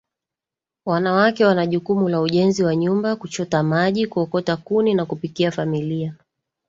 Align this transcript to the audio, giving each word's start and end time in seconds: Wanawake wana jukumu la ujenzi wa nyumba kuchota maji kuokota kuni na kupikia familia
Wanawake 0.85 1.45
wana 1.45 1.65
jukumu 1.67 2.09
la 2.09 2.21
ujenzi 2.21 2.63
wa 2.63 2.75
nyumba 2.75 3.15
kuchota 3.15 3.63
maji 3.63 4.07
kuokota 4.07 4.57
kuni 4.57 4.93
na 4.93 5.05
kupikia 5.05 5.51
familia 5.51 6.15